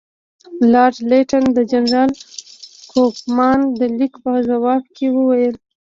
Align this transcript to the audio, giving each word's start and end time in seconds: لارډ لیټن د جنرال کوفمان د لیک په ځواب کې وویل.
لارډ 0.71 0.95
لیټن 1.09 1.43
د 1.53 1.59
جنرال 1.71 2.11
کوفمان 2.91 3.59
د 3.79 3.81
لیک 3.97 4.13
په 4.23 4.31
ځواب 4.49 4.83
کې 4.95 5.07
وویل. 5.15 5.55